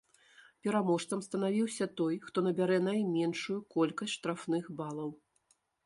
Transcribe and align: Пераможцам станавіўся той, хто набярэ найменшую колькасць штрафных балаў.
Пераможцам 0.67 1.19
станавіўся 1.27 1.85
той, 2.03 2.15
хто 2.25 2.37
набярэ 2.47 2.77
найменшую 2.89 3.59
колькасць 3.79 4.17
штрафных 4.19 4.63
балаў. 4.81 5.09